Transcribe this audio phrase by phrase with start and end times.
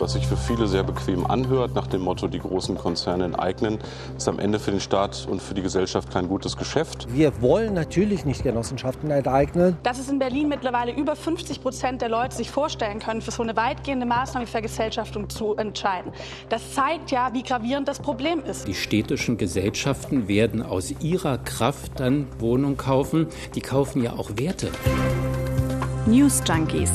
[0.00, 3.78] Was sich für viele sehr bequem anhört, nach dem Motto, die großen Konzerne enteignen,
[4.16, 7.06] ist am Ende für den Staat und für die Gesellschaft kein gutes Geschäft.
[7.14, 9.76] Wir wollen natürlich nicht Genossenschaften enteignen.
[9.82, 13.42] Dass es in Berlin mittlerweile über 50 Prozent der Leute sich vorstellen können, für so
[13.42, 16.12] eine weitgehende Maßnahme wie Vergesellschaftung zu entscheiden,
[16.48, 18.66] das zeigt ja, wie gravierend das Problem ist.
[18.66, 23.26] Die städtischen Gesellschaften werden aus ihrer Kraft dann Wohnungen kaufen.
[23.54, 24.70] Die kaufen ja auch Werte.
[26.06, 26.90] News Junkies.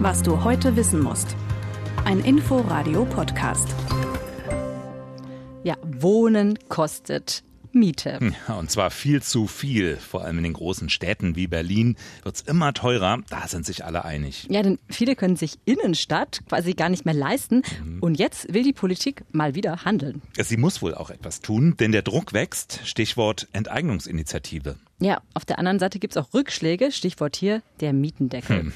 [0.00, 1.36] Was du heute wissen musst.
[2.04, 3.68] Ein Info-Radio-Podcast.
[5.62, 8.18] Ja, Wohnen kostet Miete.
[8.48, 9.96] Ja, und zwar viel zu viel.
[9.96, 13.20] Vor allem in den großen Städten wie Berlin wird es immer teurer.
[13.30, 14.46] Da sind sich alle einig.
[14.50, 17.62] Ja, denn viele können sich Innenstadt quasi gar nicht mehr leisten.
[17.84, 18.00] Mhm.
[18.00, 20.22] Und jetzt will die Politik mal wieder handeln.
[20.38, 22.80] Sie muss wohl auch etwas tun, denn der Druck wächst.
[22.84, 24.76] Stichwort Enteignungsinitiative.
[25.02, 26.92] Ja, auf der anderen Seite gibt es auch Rückschläge.
[26.92, 28.60] Stichwort hier der Mietendeckel.
[28.60, 28.72] Hm.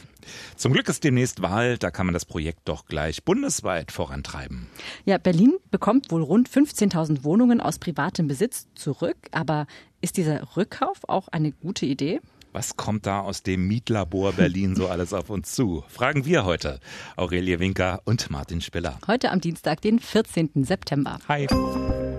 [0.57, 4.67] Zum Glück ist demnächst Wahl, da kann man das Projekt doch gleich bundesweit vorantreiben.
[5.05, 9.17] Ja, Berlin bekommt wohl rund 15.000 Wohnungen aus privatem Besitz zurück.
[9.31, 9.69] Aber
[10.01, 12.21] ist dieser Rückkauf auch eine gute Idee?
[12.53, 15.85] Was kommt da aus dem Mietlabor Berlin so alles auf uns zu?
[15.89, 16.81] Fragen wir heute
[17.15, 18.99] Aurelie Winker und Martin Spiller.
[19.07, 20.65] Heute am Dienstag, den 14.
[20.65, 21.19] September.
[21.29, 21.47] Hi.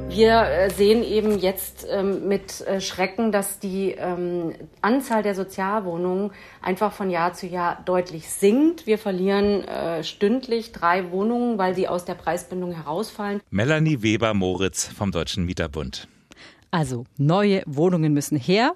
[0.10, 6.32] Wir äh, sehen eben jetzt ähm, mit äh, Schrecken, dass die ähm, Anzahl der Sozialwohnungen
[6.62, 8.88] einfach von Jahr zu Jahr deutlich sinkt.
[8.88, 13.42] Wir verlieren äh, stündlich drei Wohnungen, weil sie aus der Preisbindung herausfallen.
[13.52, 16.08] Melanie Weber-Moritz vom Deutschen Mieterbund.
[16.72, 18.74] Also neue Wohnungen müssen her.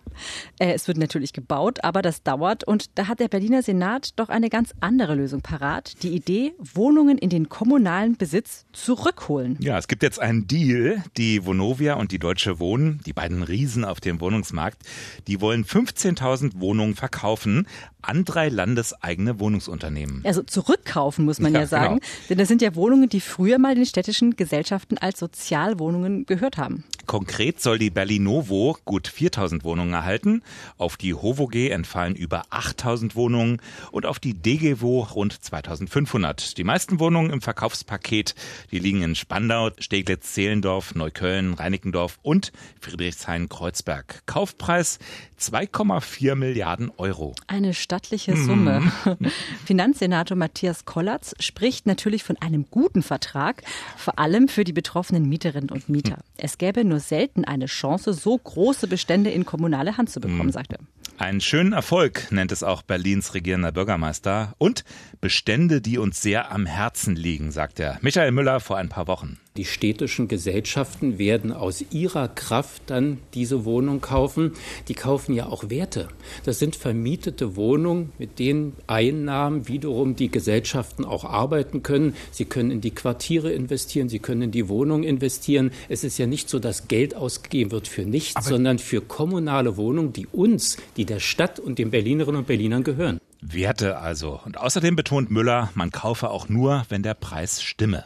[0.59, 2.63] Äh, es wird natürlich gebaut, aber das dauert.
[2.63, 6.01] Und da hat der Berliner Senat doch eine ganz andere Lösung parat.
[6.03, 9.57] Die Idee, Wohnungen in den kommunalen Besitz zurückholen.
[9.59, 11.03] Ja, es gibt jetzt einen Deal.
[11.17, 14.83] Die Vonovia und die Deutsche Wohnen, die beiden Riesen auf dem Wohnungsmarkt,
[15.27, 17.67] die wollen 15.000 Wohnungen verkaufen
[18.01, 20.21] an drei landeseigene Wohnungsunternehmen.
[20.25, 21.95] Also zurückkaufen, muss man ja, ja sagen.
[21.95, 22.07] Genau.
[22.29, 26.83] Denn das sind ja Wohnungen, die früher mal den städtischen Gesellschaften als Sozialwohnungen gehört haben.
[27.05, 30.43] Konkret soll die Berlinovo gut 4000 Wohnungen erhalten,
[30.77, 36.57] auf die HOVOG entfallen über 8000 Wohnungen und auf die DGWO rund 2500.
[36.57, 38.35] Die meisten Wohnungen im Verkaufspaket,
[38.71, 44.21] die liegen in Spandau, Steglitz-Zehlendorf, Neukölln, Reinickendorf und Friedrichshain-Kreuzberg.
[44.25, 44.99] Kaufpreis
[45.39, 47.35] 2,4 Milliarden Euro.
[47.47, 48.79] Eine stattliche Summe.
[48.79, 49.25] Mm.
[49.65, 53.63] Finanzsenator Matthias Kollatz spricht natürlich von einem guten Vertrag,
[53.97, 56.19] vor allem für die betroffenen Mieterinnen und Mieter.
[56.37, 60.53] Es gäbe nur selten eine Chance, so große Bestände in kommunale Hand zu bekommen, mm.
[60.53, 60.79] sagt er.
[61.17, 64.85] Einen schönen Erfolg nennt es auch Berlins regierender Bürgermeister und
[65.19, 67.99] Bestände, die uns sehr am Herzen liegen, sagt er.
[67.99, 69.37] Michael Müller vor ein paar Wochen.
[69.57, 74.53] Die städtischen Gesellschaften werden aus ihrer Kraft dann diese Wohnung kaufen.
[74.87, 76.07] Die kaufen ja auch Werte.
[76.45, 82.15] Das sind vermietete Wohnungen, mit denen Einnahmen wiederum die Gesellschaften auch arbeiten können.
[82.31, 85.71] Sie können in die Quartiere investieren, sie können in die Wohnung investieren.
[85.89, 89.75] Es ist ja nicht so, dass Geld ausgegeben wird für nichts, Aber sondern für kommunale
[89.75, 93.19] Wohnungen, die uns, die der Stadt und den Berlinerinnen und Berlinern gehören.
[93.41, 94.39] Werte also.
[94.45, 98.05] Und außerdem betont Müller, man kaufe auch nur, wenn der Preis stimme.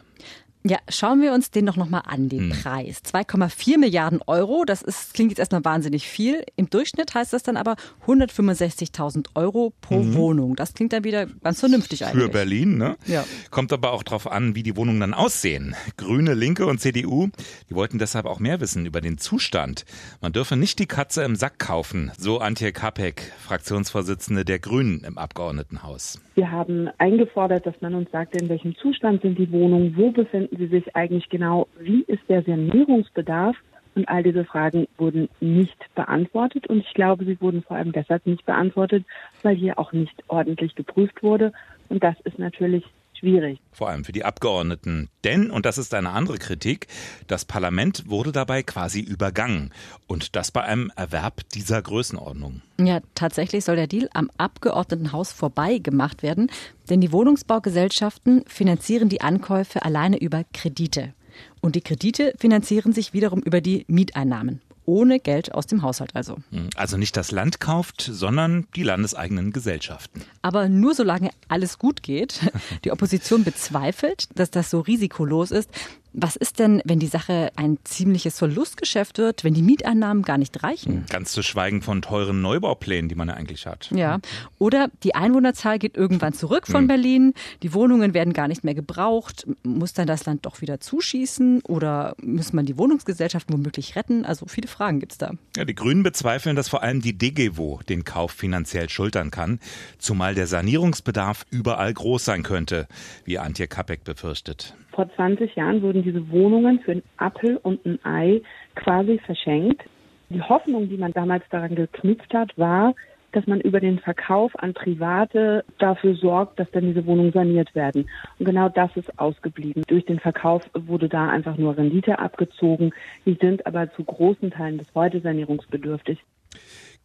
[0.68, 2.60] Ja, schauen wir uns den doch nochmal an, den hm.
[2.60, 3.04] Preis.
[3.06, 6.44] 2,4 Milliarden Euro, das ist, klingt jetzt erstmal wahnsinnig viel.
[6.56, 7.76] Im Durchschnitt heißt das dann aber
[8.08, 10.16] 165.000 Euro pro mhm.
[10.16, 10.56] Wohnung.
[10.56, 12.24] Das klingt dann wieder ganz vernünftig eigentlich.
[12.24, 12.98] Für Berlin, ne?
[13.06, 13.24] Ja.
[13.52, 15.76] Kommt aber auch darauf an, wie die Wohnungen dann aussehen.
[15.98, 17.30] Grüne, Linke und CDU,
[17.70, 19.86] die wollten deshalb auch mehr wissen über den Zustand.
[20.20, 25.20] Man dürfe nicht die Katze im Sack kaufen, so Antje Kapek, Fraktionsvorsitzende der Grünen im
[25.20, 26.20] Abgeordnetenhaus.
[26.34, 30.55] Wir haben eingefordert, dass man uns sagt, in welchem Zustand sind die Wohnungen, wo befinden
[30.58, 33.56] Sie sich eigentlich genau, wie ist der Sanierungsbedarf?
[33.96, 36.68] Und all diese Fragen wurden nicht beantwortet.
[36.68, 39.06] Und ich glaube, sie wurden vor allem deshalb nicht beantwortet,
[39.42, 41.54] weil hier auch nicht ordentlich geprüft wurde.
[41.88, 42.84] Und das ist natürlich
[43.26, 43.60] schwierig.
[43.72, 45.10] Vor allem für die Abgeordneten.
[45.24, 46.88] Denn, und das ist eine andere Kritik,
[47.28, 49.72] das Parlament wurde dabei quasi übergangen.
[50.08, 52.62] Und das bei einem Erwerb dieser Größenordnung.
[52.80, 56.52] Ja, tatsächlich soll der Deal am Abgeordnetenhaus vorbei gemacht werden.
[56.90, 61.14] Denn die Wohnungsbaugesellschaften finanzieren die Ankäufe alleine über Kredite.
[61.62, 66.38] Und die Kredite finanzieren sich wiederum über die Mieteinnahmen ohne Geld aus dem Haushalt also.
[66.52, 70.22] Hm, also nicht das Land kauft, sondern die landeseigenen Gesellschaften.
[70.42, 72.40] Aber nur solange alles gut geht.
[72.84, 75.70] Die Opposition bezweifelt, dass das so risikolos ist.
[76.18, 80.64] Was ist denn, wenn die Sache ein ziemliches Verlustgeschäft wird, wenn die Mieteinnahmen gar nicht
[80.64, 81.06] reichen?
[81.10, 83.92] Ganz zu schweigen von teuren Neubauplänen, die man ja eigentlich hat.
[83.92, 84.20] Ja.
[84.58, 86.88] Oder die Einwohnerzahl geht irgendwann zurück von mhm.
[86.88, 87.34] Berlin,
[87.64, 89.46] die Wohnungen werden gar nicht mehr gebraucht.
[89.64, 94.24] Muss dann das Land doch wieder zuschießen oder muss man die Wohnungsgesellschaft womöglich retten?
[94.24, 95.34] Also viele Fragen gibt es da.
[95.58, 99.60] Ja, die Grünen bezweifeln, dass vor allem die DGWO den Kauf finanziell schultern kann,
[99.98, 102.88] zumal der Sanierungsbedarf überall groß sein könnte,
[103.26, 104.76] wie Antje Kappek befürchtet.
[104.96, 108.42] Vor 20 Jahren wurden diese Wohnungen für ein Apfel und ein Ei
[108.76, 109.84] quasi verschenkt.
[110.30, 112.94] Die Hoffnung, die man damals daran geknüpft hat, war,
[113.36, 118.10] dass man über den Verkauf an Private dafür sorgt, dass dann diese Wohnungen saniert werden.
[118.40, 119.84] Und genau das ist ausgeblieben.
[119.88, 122.92] Durch den Verkauf wurde da einfach nur Rendite abgezogen.
[123.26, 126.20] Die sind aber zu großen Teilen bis heute sanierungsbedürftig.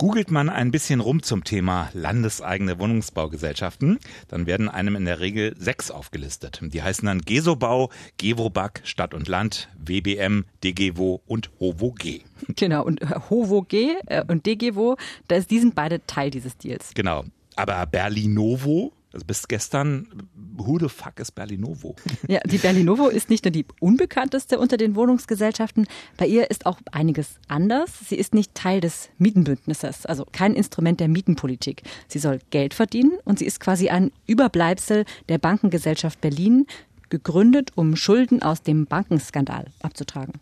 [0.00, 3.98] Googelt man ein bisschen rum zum Thema landeseigene Wohnungsbaugesellschaften,
[4.28, 6.58] dann werden einem in der Regel sechs aufgelistet.
[6.62, 12.22] Die heißen dann Gesobau, Gewobag, Stadt und Land, WBM, DGWO und HOVOG.
[12.56, 14.96] Genau, und HOVOG äh, und DGWO,
[15.28, 16.92] die sind beide Teil dieses Deals.
[16.94, 17.24] Genau.
[17.56, 21.96] Aber Berlinovo also bis gestern, who the fuck ist Berlinovo?
[22.28, 25.86] Ja, die Berlinovo ist nicht nur die unbekannteste unter den Wohnungsgesellschaften,
[26.16, 27.90] bei ihr ist auch einiges anders.
[28.08, 31.82] Sie ist nicht Teil des Mietenbündnisses, also kein Instrument der Mietenpolitik.
[32.08, 36.66] Sie soll Geld verdienen und sie ist quasi ein Überbleibsel der Bankengesellschaft Berlin,
[37.08, 40.34] gegründet, um Schulden aus dem Bankenskandal abzutragen.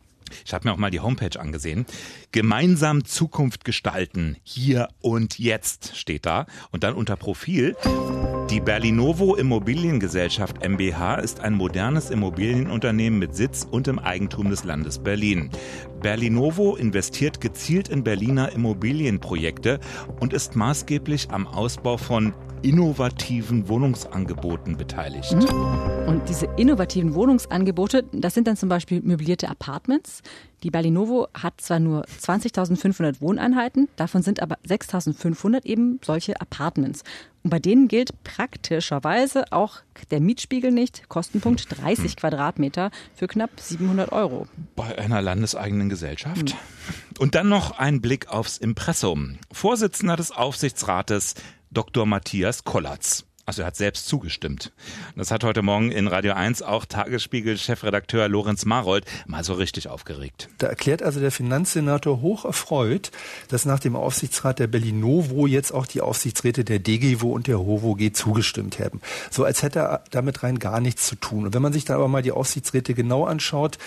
[0.44, 1.86] Ich habe mir auch mal die Homepage angesehen.
[2.32, 6.46] Gemeinsam Zukunft gestalten, hier und jetzt steht da.
[6.70, 7.74] Und dann unter Profil.
[8.50, 14.98] Die Berlinovo Immobiliengesellschaft MBH ist ein modernes Immobilienunternehmen mit Sitz und im Eigentum des Landes
[15.00, 15.50] Berlin.
[16.00, 19.80] Berlinovo investiert gezielt in Berliner Immobilienprojekte
[20.18, 25.34] und ist maßgeblich am Ausbau von innovativen Wohnungsangeboten beteiligt.
[25.34, 26.08] Mhm.
[26.08, 30.22] Und diese innovativen Wohnungsangebote, das sind dann zum Beispiel möblierte Apartments.
[30.62, 37.04] Die Berlinovo hat zwar nur 20.500 Wohneinheiten, davon sind aber 6.500 eben solche Apartments.
[37.42, 39.76] Und bei denen gilt praktischerweise auch
[40.10, 41.08] der Mietspiegel nicht.
[41.08, 42.16] Kostenpunkt 30 hm.
[42.16, 44.46] Quadratmeter für knapp 700 Euro.
[44.76, 46.50] Bei einer landeseigenen Gesellschaft.
[46.50, 46.58] Hm.
[47.18, 49.38] Und dann noch ein Blick aufs Impressum.
[49.52, 51.34] Vorsitzender des Aufsichtsrates
[51.70, 52.06] Dr.
[52.06, 53.24] Matthias Kollatz.
[53.48, 54.72] Also er hat selbst zugestimmt.
[55.16, 60.50] Das hat heute Morgen in Radio 1 auch Tagesspiegel-Chefredakteur Lorenz Marold mal so richtig aufgeregt.
[60.58, 63.10] Da erklärt also der Finanzsenator hoch erfreut,
[63.48, 68.14] dass nach dem Aufsichtsrat der Berlinovo jetzt auch die Aufsichtsräte der DGWO und der HOVOG
[68.14, 69.00] zugestimmt haben.
[69.30, 71.46] So als hätte er damit rein gar nichts zu tun.
[71.46, 73.78] Und wenn man sich dann aber mal die Aufsichtsräte genau anschaut,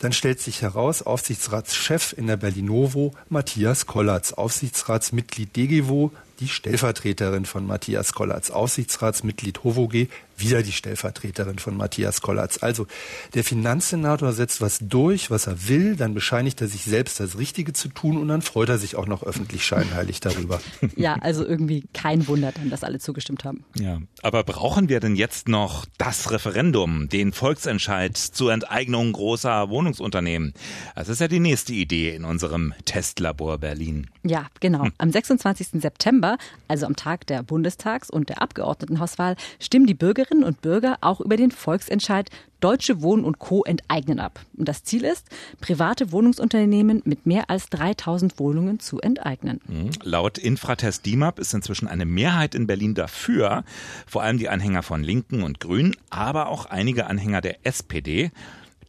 [0.00, 7.66] dann stellt sich heraus, Aufsichtsratschef in der Berlinovo Matthias Kollatz, Aufsichtsratsmitglied DGWO die Stellvertreterin von
[7.66, 12.62] Matthias Kollatz, Aufsichtsratsmitglied HOVOG, wieder die Stellvertreterin von Matthias Kollatz.
[12.62, 12.86] Also
[13.34, 17.72] der Finanzsenator setzt was durch, was er will, dann bescheinigt er sich selbst das Richtige
[17.72, 20.60] zu tun und dann freut er sich auch noch öffentlich scheinheilig darüber.
[20.96, 23.64] Ja, also irgendwie kein Wunder dann, dass alle zugestimmt haben.
[23.74, 30.54] Ja, aber brauchen wir denn jetzt noch das Referendum, den Volksentscheid zur Enteignung großer Wohnungsunternehmen?
[30.94, 34.08] Das ist ja die nächste Idee in unserem Testlabor Berlin.
[34.22, 34.88] Ja, genau.
[34.98, 35.80] Am 26.
[35.80, 36.38] September,
[36.68, 41.20] also am Tag der Bundestags- und der Abgeordnetenhauswahl, stimmen die Bürger Bürgerinnen und Bürger auch
[41.20, 42.30] über den Volksentscheid
[42.60, 43.62] Deutsche Wohnen und Co.
[43.64, 44.40] enteignen ab.
[44.56, 45.26] Und das Ziel ist,
[45.60, 49.60] private Wohnungsunternehmen mit mehr als 3000 Wohnungen zu enteignen.
[49.66, 49.90] Mhm.
[50.02, 53.64] Laut Infratest DIMAP ist inzwischen eine Mehrheit in Berlin dafür,
[54.06, 58.30] vor allem die Anhänger von Linken und Grünen, aber auch einige Anhänger der SPD.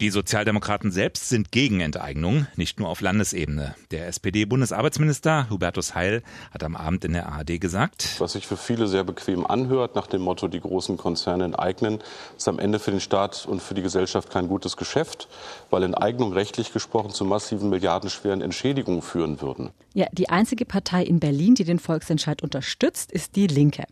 [0.02, 3.76] Die Sozialdemokraten selbst sind gegen Enteignung, nicht nur auf Landesebene.
[3.92, 6.22] Der SPD-Bundesarbeitsminister Hubertus Heil
[6.52, 10.08] hat am Abend in der ARD gesagt, was sich für viele sehr bequem anhört, nach
[10.08, 12.00] dem Motto, die großen Konzerne enteignen,
[12.36, 15.30] ist am Ende für den Staat und für die Gesellschaft kein gutes Geschäft,
[15.70, 19.70] weil Enteignung rechtlich gesprochen zu massiven milliardenschweren Entschädigungen führen würden.
[19.94, 23.86] Ja, die einzige Partei in Berlin, die den Volksentscheid unterstützt, ist die Linke.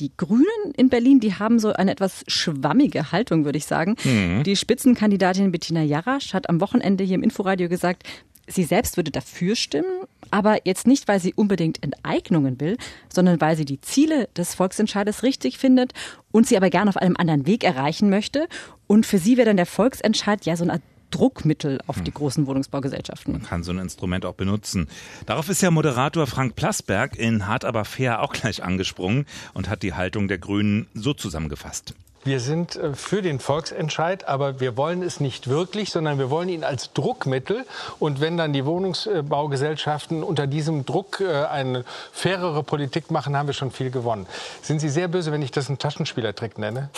[0.00, 3.96] Die Grünen in Berlin, die haben so eine etwas schwammige Haltung, würde ich sagen.
[4.04, 4.42] Mhm.
[4.44, 8.04] Die Spitzenkandidatin Bettina Jarasch hat am Wochenende hier im Inforadio gesagt,
[8.46, 12.76] sie selbst würde dafür stimmen, aber jetzt nicht, weil sie unbedingt Enteignungen will,
[13.12, 15.92] sondern weil sie die Ziele des Volksentscheides richtig findet
[16.32, 18.48] und sie aber gerne auf einem anderen Weg erreichen möchte.
[18.86, 22.14] Und für sie wäre dann der Volksentscheid ja so eine Art Druckmittel auf die hm.
[22.14, 23.32] großen Wohnungsbaugesellschaften.
[23.32, 24.88] Man kann so ein Instrument auch benutzen.
[25.26, 29.82] Darauf ist ja Moderator Frank Plasberg in Hart aber fair auch gleich angesprungen und hat
[29.82, 31.94] die Haltung der Grünen so zusammengefasst.
[32.26, 36.48] Wir sind äh, für den Volksentscheid, aber wir wollen es nicht wirklich, sondern wir wollen
[36.48, 37.64] ihn als Druckmittel.
[38.00, 43.54] Und wenn dann die Wohnungsbaugesellschaften unter diesem Druck äh, eine fairere Politik machen, haben wir
[43.54, 44.26] schon viel gewonnen.
[44.60, 46.90] Sind Sie sehr böse, wenn ich das einen Taschenspielertrick nenne?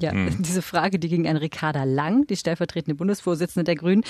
[0.00, 0.36] Ja, hm.
[0.42, 4.04] diese Frage, die ging an Ricarda Lang, die stellvertretende Bundesvorsitzende der Grünen.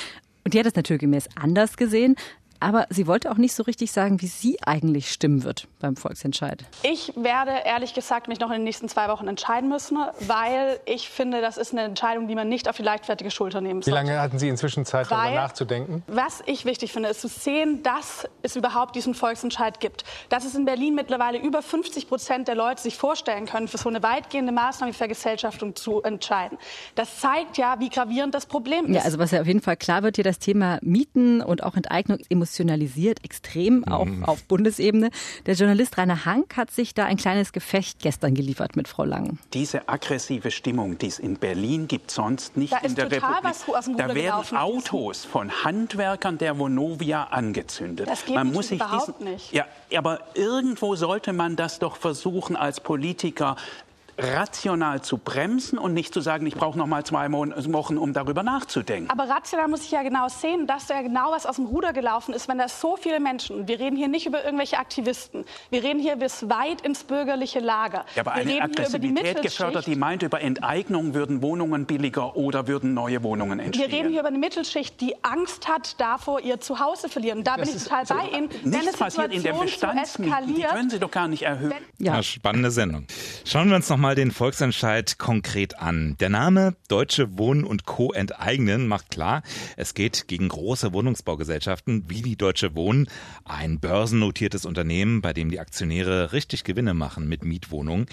[0.44, 2.16] Und die hat es naturgemäß anders gesehen.
[2.64, 6.64] Aber sie wollte auch nicht so richtig sagen, wie sie eigentlich stimmen wird beim Volksentscheid.
[6.82, 11.10] Ich werde ehrlich gesagt mich noch in den nächsten zwei Wochen entscheiden müssen, weil ich
[11.10, 14.00] finde, das ist eine Entscheidung, die man nicht auf die leichtfertige Schulter nehmen sollte.
[14.00, 16.02] Wie lange hatten Sie inzwischen Zeit, weil, darüber nachzudenken?
[16.06, 20.04] Was ich wichtig finde, ist zu sehen, dass es überhaupt diesen Volksentscheid gibt.
[20.30, 23.90] Dass es in Berlin mittlerweile über 50 Prozent der Leute sich vorstellen können, für so
[23.90, 26.56] eine weitgehende Maßnahme wie Vergesellschaftung zu entscheiden.
[26.94, 28.94] Das zeigt ja, wie gravierend das Problem ist.
[28.94, 31.76] Ja, also was ja auf jeden Fall klar wird hier, das Thema Mieten und auch
[31.76, 32.20] Enteignung
[32.54, 34.24] emotionalisiert extrem, auch mhm.
[34.24, 35.10] auf Bundesebene.
[35.46, 39.38] Der Journalist Rainer Hank hat sich da ein kleines Gefecht gestern geliefert mit Frau Lang.
[39.52, 43.54] Diese aggressive Stimmung, die es in Berlin gibt, sonst nicht da in der Republik.
[43.96, 48.08] da werden Autos von Handwerkern der Vonovia angezündet.
[48.08, 49.52] Das geht man muss sich überhaupt diesen, nicht.
[49.52, 53.56] Ja, aber irgendwo sollte man das doch versuchen als Politiker
[54.18, 58.42] rational zu bremsen und nicht zu sagen, ich brauche noch mal zwei Wochen, um darüber
[58.42, 59.10] nachzudenken.
[59.10, 62.34] Aber rational muss ich ja genau sehen, dass da genau was aus dem Ruder gelaufen
[62.34, 66.00] ist, wenn da so viele Menschen, wir reden hier nicht über irgendwelche Aktivisten, wir reden
[66.00, 68.04] hier bis weit ins bürgerliche Lager.
[68.14, 72.94] Ja, aber wir eine Aggressivität gefördert, die meint, über Enteignung würden Wohnungen billiger oder würden
[72.94, 73.90] neue Wohnungen entstehen.
[73.90, 77.44] Wir reden hier über eine Mittelschicht, die Angst hat, davor ihr Zuhause verlieren.
[77.44, 78.48] Da das bin ich total bei Ihnen.
[78.64, 81.74] Nichts passiert in der Bestandsmiete, die können Sie doch gar nicht erhöhen.
[81.98, 82.16] Ja.
[82.16, 83.06] ja, spannende Sendung.
[83.44, 86.16] Schauen wir uns noch mal den Volksentscheid konkret an.
[86.20, 88.12] Der Name Deutsche Wohnen und Co.
[88.12, 89.42] enteignen macht klar,
[89.78, 93.08] es geht gegen große Wohnungsbaugesellschaften wie die Deutsche Wohnen,
[93.46, 98.06] ein börsennotiertes Unternehmen, bei dem die Aktionäre richtig Gewinne machen mit Mietwohnungen.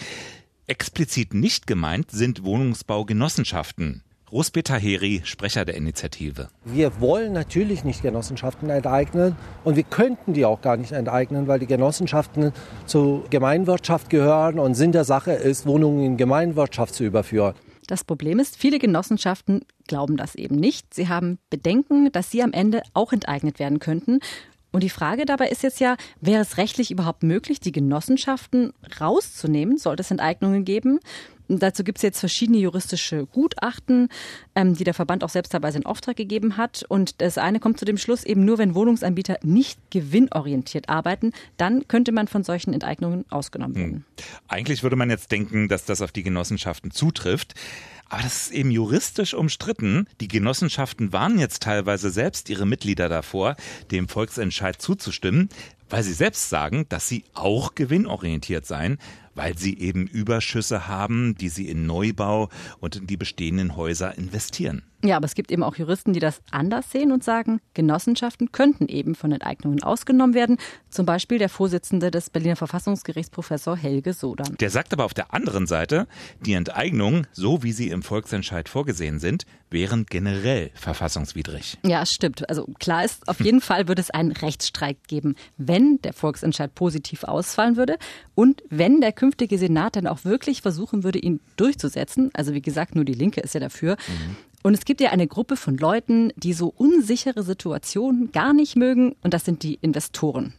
[0.68, 4.04] Explizit nicht gemeint sind Wohnungsbaugenossenschaften.
[4.32, 6.48] Rospeter Heri, Sprecher der Initiative.
[6.64, 9.36] Wir wollen natürlich nicht Genossenschaften enteignen
[9.66, 12.54] und wir könnten die auch gar nicht enteignen, weil die Genossenschaften
[12.86, 17.56] zur Gemeinwirtschaft gehören und Sinn der Sache ist, Wohnungen in Gemeinwirtschaft zu überführen.
[17.88, 20.94] Das Problem ist, viele Genossenschaften glauben das eben nicht.
[20.94, 24.20] Sie haben Bedenken, dass sie am Ende auch enteignet werden könnten.
[24.72, 28.72] Und die Frage dabei ist jetzt ja, wäre es rechtlich überhaupt möglich, die Genossenschaften
[29.02, 29.78] rauszunehmen?
[29.78, 31.00] Sollte es Enteignungen geben?
[31.60, 34.10] Dazu gibt es jetzt verschiedene juristische Gutachten,
[34.55, 36.84] ähm, die der Verband auch selbst teilweise in Auftrag gegeben hat.
[36.88, 41.88] Und das eine kommt zu dem Schluss, eben nur wenn Wohnungsanbieter nicht gewinnorientiert arbeiten, dann
[41.88, 43.91] könnte man von solchen Enteignungen ausgenommen werden.
[43.91, 44.03] Hm.
[44.48, 47.55] Eigentlich würde man jetzt denken, dass das auf die Genossenschaften zutrifft.
[48.12, 50.05] Aber das ist eben juristisch umstritten.
[50.20, 53.55] Die Genossenschaften warnen jetzt teilweise selbst ihre Mitglieder davor,
[53.89, 55.48] dem Volksentscheid zuzustimmen,
[55.89, 58.98] weil sie selbst sagen, dass sie auch gewinnorientiert seien,
[59.36, 64.84] weil sie eben Überschüsse haben, die sie in Neubau und in die bestehenden Häuser investieren.
[65.03, 68.88] Ja, aber es gibt eben auch Juristen, die das anders sehen und sagen, Genossenschaften könnten
[68.88, 70.58] eben von Enteignungen ausgenommen werden.
[70.89, 74.55] Zum Beispiel der Vorsitzende des Berliner Verfassungsgerichts, Professor Helge Sodern.
[74.60, 76.08] Der sagt aber auf der anderen Seite,
[76.46, 81.77] die Enteignungen, so wie sie im Volksentscheid vorgesehen sind, wären generell verfassungswidrig.
[81.84, 82.48] Ja, stimmt.
[82.50, 87.24] Also klar ist, auf jeden Fall würde es einen Rechtsstreik geben, wenn der Volksentscheid positiv
[87.24, 87.98] ausfallen würde
[88.36, 92.29] und wenn der künftige Senat dann auch wirklich versuchen würde, ihn durchzusetzen.
[92.34, 93.96] Also wie gesagt, nur die Linke ist ja dafür.
[94.08, 94.36] Mhm.
[94.63, 99.15] Und es gibt ja eine Gruppe von Leuten, die so unsichere Situationen gar nicht mögen,
[99.24, 100.53] und das sind die Investoren.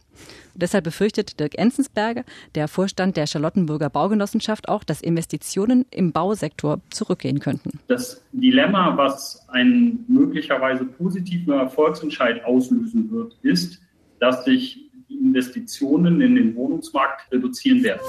[0.53, 6.81] Und deshalb befürchtet Dirk Enzensberger, der Vorstand der Charlottenburger Baugenossenschaft, auch, dass Investitionen im Bausektor
[6.91, 7.79] zurückgehen könnten.
[7.87, 13.81] Das Dilemma, was ein möglicherweise positiver Erfolgsentscheid auslösen wird, ist,
[14.19, 18.01] dass sich die Investitionen in den Wohnungsmarkt reduzieren werden.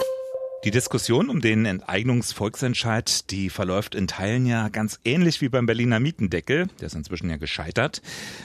[0.65, 6.01] Die Diskussion um den Enteignungsvolksentscheid, die verläuft in Teilen ja ganz ähnlich wie beim Berliner
[6.01, 6.69] Mietendeckel.
[6.81, 8.01] Der ist inzwischen ja gescheitert.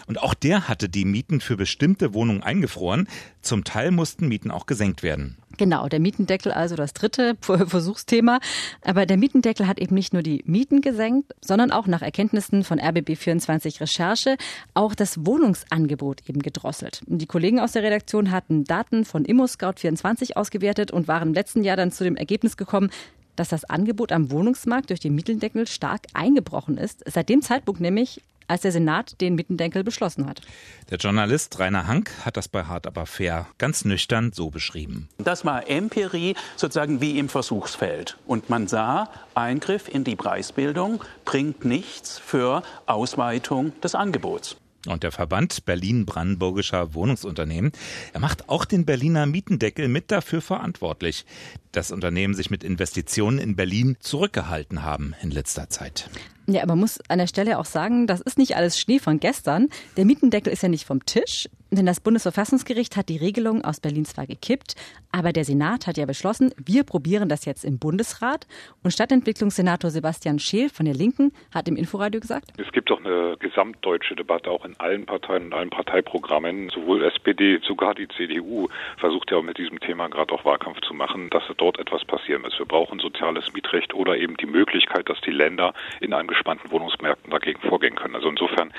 [0.06, 3.08] Und auch der hatte die Mieten für bestimmte Wohnungen eingefroren.
[3.42, 5.38] Zum Teil mussten Mieten auch gesenkt werden.
[5.60, 8.40] Genau, der Mietendeckel also das dritte Versuchsthema.
[8.82, 12.80] Aber der Mietendeckel hat eben nicht nur die Mieten gesenkt, sondern auch nach Erkenntnissen von
[12.80, 14.38] RBB24 Recherche
[14.74, 17.02] auch das Wohnungsangebot eben gedrosselt.
[17.08, 21.76] Die Kollegen aus der Redaktion hatten Daten von ImmoScout24 ausgewertet und waren im letzten Jahr
[21.76, 22.90] dann zu dem Ergebnis gekommen,
[23.36, 27.04] dass das Angebot am Wohnungsmarkt durch den Mietendeckel stark eingebrochen ist.
[27.10, 30.42] Seit dem Zeitpunkt nämlich als der Senat den Mittendeckel beschlossen hat.
[30.90, 35.08] Der Journalist Rainer Hank hat das bei Hart aber fair ganz nüchtern so beschrieben.
[35.20, 38.18] Das war Empirie sozusagen wie im Versuchsfeld.
[38.26, 44.58] Und man sah, Eingriff in die Preisbildung bringt nichts für Ausweitung des Angebots.
[44.88, 47.72] Und der Verband Berlin-Brandenburgischer Wohnungsunternehmen,
[48.14, 51.26] er macht auch den Berliner Mietendeckel mit dafür verantwortlich,
[51.72, 56.10] dass Unternehmen sich mit Investitionen in Berlin zurückgehalten haben in letzter Zeit.
[56.52, 59.20] Ja, aber man muss an der Stelle auch sagen, das ist nicht alles Schnee von
[59.20, 59.70] gestern.
[59.98, 64.04] Der Mietendeckel ist ja nicht vom Tisch, denn das Bundesverfassungsgericht hat die Regelung aus Berlin
[64.04, 64.74] zwar gekippt,
[65.12, 68.48] aber der Senat hat ja beschlossen, wir probieren das jetzt im Bundesrat.
[68.84, 73.38] Und Stadtentwicklungssenator Sebastian Scheel von der Linken hat im Inforadio gesagt, es gibt doch eine
[73.38, 76.70] gesamtdeutsche Debatte auch in allen Parteien und allen Parteiprogrammen.
[76.70, 80.96] Sowohl SPD, sogar die CDU versucht ja auch mit diesem Thema gerade auch Wahlkampf zu
[80.96, 82.58] machen, dass dort etwas passieren muss.
[82.58, 87.32] Wir brauchen soziales Mietrecht oder eben die Möglichkeit, dass die Länder in einem angespannten Wohnungsmärkten
[87.32, 88.16] dagegen vorgehen können.
[88.16, 88.72] Also insofern,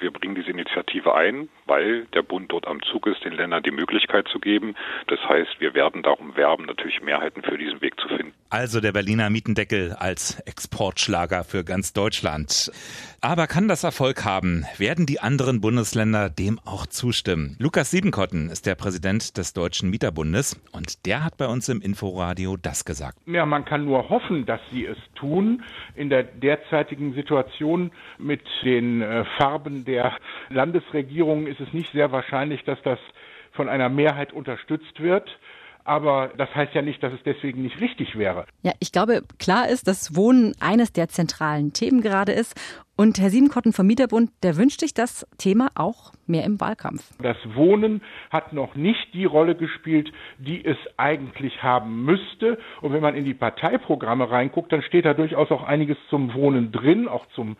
[0.00, 3.70] wir bringen diese Initiative ein, weil der Bund dort am Zug ist, den Ländern die
[3.70, 4.74] Möglichkeit zu geben.
[5.08, 8.32] Das heißt, wir werden darum werben, natürlich Mehrheiten für diesen Weg zu finden.
[8.50, 12.70] Also der Berliner Mietendeckel als Exportschlager für ganz Deutschland.
[13.20, 14.64] Aber kann das Erfolg haben?
[14.78, 17.56] Werden die anderen Bundesländer dem auch zustimmen?
[17.58, 22.56] Lukas Siebenkotten ist der Präsident des Deutschen Mieterbundes und der hat bei uns im Inforadio
[22.56, 23.18] das gesagt.
[23.26, 25.62] Ja, man kann nur hoffen, dass sie es tun.
[25.94, 30.16] In der derzeitigen Situation mit den äh, Farben der
[30.50, 32.98] Landesregierung ist es nicht sehr wahrscheinlich, dass das
[33.52, 35.28] von einer Mehrheit unterstützt wird
[35.88, 38.44] aber das heißt ja nicht, dass es deswegen nicht richtig wäre.
[38.62, 42.54] Ja, ich glaube, klar ist, dass Wohnen eines der zentralen Themen gerade ist
[42.98, 47.02] und Herr Siebenkotten vom Mieterbund, der wünscht sich das Thema auch mehr im Wahlkampf.
[47.22, 52.58] Das Wohnen hat noch nicht die Rolle gespielt, die es eigentlich haben müsste.
[52.82, 56.72] Und wenn man in die Parteiprogramme reinguckt, dann steht da durchaus auch einiges zum Wohnen
[56.72, 57.56] drin, auch zum,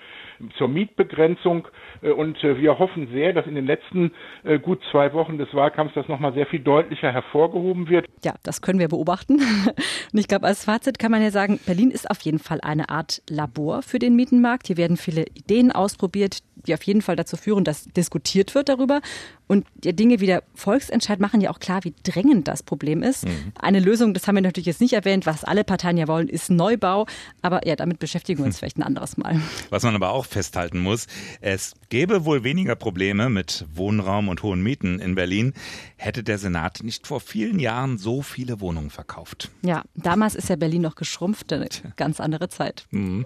[0.58, 1.68] zur Mietbegrenzung.
[2.02, 4.10] Äh, und äh, wir hoffen sehr, dass in den letzten
[4.42, 8.06] äh, gut zwei Wochen des Wahlkampfs das nochmal sehr viel deutlicher hervorgehoben wird.
[8.24, 9.34] Ja, das können wir beobachten.
[10.12, 12.88] Und ich glaube, als Fazit kann man ja sagen, Berlin ist auf jeden Fall eine
[12.88, 14.66] Art Labor für den Mietenmarkt.
[14.66, 19.00] Hier werden viele Ideen ausprobiert, die auf jeden Fall dazu führen, dass diskutiert wird darüber.
[19.46, 23.24] Und die Dinge wie der Volksentscheid machen ja auch klar, wie drängend das Problem ist.
[23.24, 23.52] Mhm.
[23.58, 26.50] Eine Lösung, das haben wir natürlich jetzt nicht erwähnt, was alle Parteien ja wollen, ist
[26.50, 27.06] Neubau.
[27.40, 29.40] Aber ja, damit beschäftigen wir uns vielleicht ein anderes Mal.
[29.70, 31.06] Was man aber auch festhalten muss,
[31.40, 35.54] es gäbe wohl weniger Probleme mit Wohnraum und hohen Mieten in Berlin,
[35.96, 39.50] hätte der Senat nicht vor vielen Jahren so viele Wohnungen verkauft.
[39.62, 42.86] Ja, damals ist ja Berlin noch geschrumpft, eine ganz andere Zeit.
[42.90, 43.24] Mhm.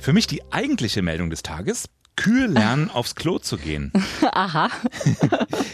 [0.00, 1.88] Für mich die eigentliche Meldung des Tages.
[2.18, 3.92] Kühe lernen, aufs Klo zu gehen.
[4.32, 4.70] Aha.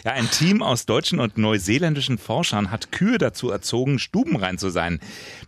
[0.05, 5.01] ja, ein Team aus deutschen und neuseeländischen Forschern hat Kühe dazu erzogen, stubenrein zu sein.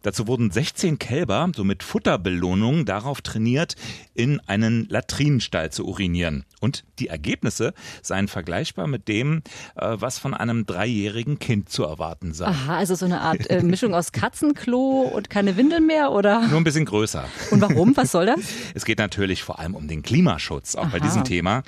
[0.02, 3.76] Dazu wurden 16 Kälber, so mit Futterbelohnung, darauf trainiert,
[4.14, 6.46] in einen Latrinenstall zu urinieren.
[6.60, 9.42] Und die Ergebnisse seien vergleichbar mit dem,
[9.74, 12.46] äh, was von einem dreijährigen Kind zu erwarten sei.
[12.46, 16.48] Aha, also so eine Art äh, Mischung aus Katzenklo und keine Windeln mehr, oder?
[16.48, 17.24] Nur ein bisschen größer.
[17.50, 17.94] Und warum?
[17.98, 18.40] Was soll das?
[18.74, 20.74] Es geht natürlich vor allem um den Klimaschutz.
[20.74, 21.62] Auch auch bei diesem Thema.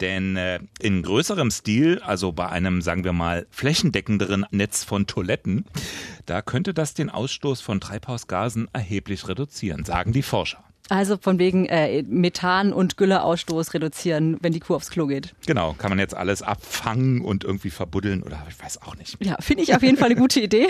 [0.00, 5.64] Denn äh, in größerem Stil, also bei einem, sagen wir mal, flächendeckenderen Netz von Toiletten,
[6.26, 10.65] da könnte das den Ausstoß von Treibhausgasen erheblich reduzieren, sagen die Forscher.
[10.88, 15.34] Also von wegen äh, Methan- und Gülleausstoß reduzieren, wenn die Kuh aufs Klo geht.
[15.46, 19.16] Genau, kann man jetzt alles abfangen und irgendwie verbuddeln oder ich weiß auch nicht.
[19.20, 20.68] Ja, finde ich auf jeden Fall eine gute Idee.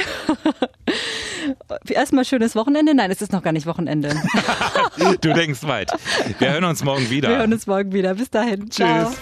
[1.88, 2.94] Erstmal schönes Wochenende.
[2.94, 4.14] Nein, es ist noch gar nicht Wochenende.
[5.20, 5.92] du denkst weit.
[6.38, 7.28] Wir hören uns morgen wieder.
[7.28, 8.14] Wir hören uns morgen wieder.
[8.14, 8.70] Bis dahin.
[8.70, 8.76] Tschüss.
[8.76, 9.12] Ciao.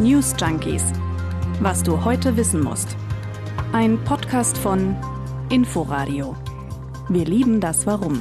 [0.00, 0.82] News Junkies.
[1.60, 2.96] Was du heute wissen musst.
[3.72, 4.96] Ein Podcast von
[5.50, 6.36] Inforadio.
[7.08, 8.20] Wir lieben das Warum.